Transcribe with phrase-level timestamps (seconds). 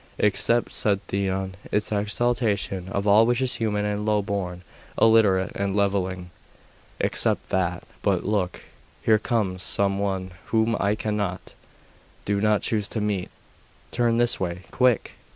[0.17, 4.63] 'Except,' said Theon, 'its exaltation of all which is human and low born,
[4.99, 6.31] illiterate, and levelling.'
[6.99, 7.83] 'Except that.
[8.01, 8.63] But look!
[9.03, 11.53] here comes some one whom I cannot
[12.25, 13.29] do not choose to meet.
[13.91, 15.11] Turn this way quick!